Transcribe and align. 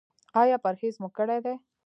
ایا 0.41 0.57
پرهیز 0.63 0.95
مو 1.01 1.07
کړی 1.17 1.39
دی؟ 1.45 1.55